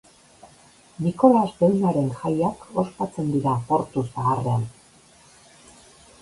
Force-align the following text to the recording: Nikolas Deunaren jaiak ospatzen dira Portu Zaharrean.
Nikolas 1.07 1.51
Deunaren 1.59 2.09
jaiak 2.21 2.63
ospatzen 2.85 3.29
dira 3.35 3.55
Portu 3.69 4.05
Zaharrean. 4.09 4.67